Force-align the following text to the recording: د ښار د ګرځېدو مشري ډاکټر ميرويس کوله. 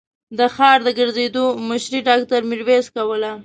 د 0.37 0.39
ښار 0.55 0.77
د 0.85 0.89
ګرځېدو 0.99 1.45
مشري 1.69 1.99
ډاکټر 2.07 2.41
ميرويس 2.49 2.87
کوله. 2.95 3.31